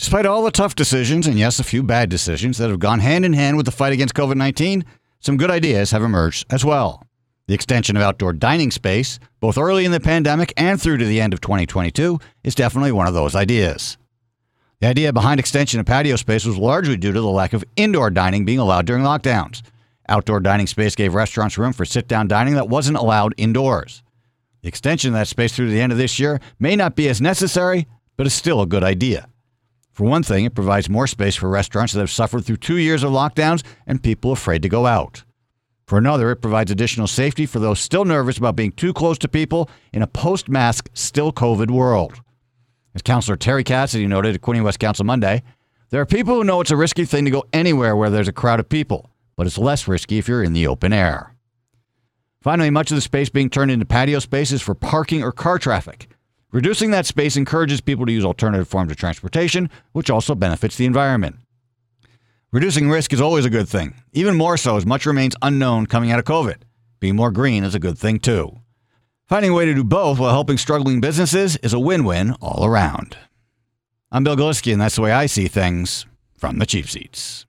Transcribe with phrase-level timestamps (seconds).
[0.00, 3.26] Despite all the tough decisions, and yes, a few bad decisions that have gone hand
[3.26, 4.82] in hand with the fight against COVID 19,
[5.20, 7.06] some good ideas have emerged as well.
[7.48, 11.20] The extension of outdoor dining space, both early in the pandemic and through to the
[11.20, 13.98] end of 2022, is definitely one of those ideas.
[14.80, 18.08] The idea behind extension of patio space was largely due to the lack of indoor
[18.08, 19.60] dining being allowed during lockdowns.
[20.08, 24.02] Outdoor dining space gave restaurants room for sit down dining that wasn't allowed indoors.
[24.62, 27.20] The extension of that space through the end of this year may not be as
[27.20, 27.86] necessary,
[28.16, 29.26] but is still a good idea.
[29.92, 33.02] For one thing, it provides more space for restaurants that have suffered through two years
[33.02, 35.24] of lockdowns and people afraid to go out.
[35.86, 39.28] For another, it provides additional safety for those still nervous about being too close to
[39.28, 42.20] people in a post mask, still COVID world.
[42.94, 45.42] As Councillor Terry Cassidy noted at Quinte West Council Monday,
[45.90, 48.32] there are people who know it's a risky thing to go anywhere where there's a
[48.32, 51.34] crowd of people, but it's less risky if you're in the open air.
[52.40, 56.08] Finally, much of the space being turned into patio spaces for parking or car traffic.
[56.52, 60.84] Reducing that space encourages people to use alternative forms of transportation, which also benefits the
[60.84, 61.36] environment.
[62.50, 66.10] Reducing risk is always a good thing, even more so as much remains unknown coming
[66.10, 66.56] out of COVID.
[66.98, 68.58] Being more green is a good thing too.
[69.28, 72.64] Finding a way to do both while helping struggling businesses is a win win all
[72.64, 73.16] around.
[74.10, 76.04] I'm Bill Glisky, and that's the way I see things
[76.36, 77.46] from the cheap seats.